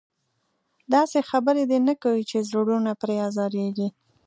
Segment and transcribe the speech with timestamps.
[0.93, 3.87] داسې خبره دې نه کوي چې زړونه پرې ازارېږي.